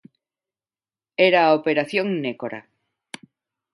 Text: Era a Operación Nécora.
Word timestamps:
Era 1.27 1.39
a 1.43 1.53
Operación 1.59 2.07
Nécora. 2.23 2.61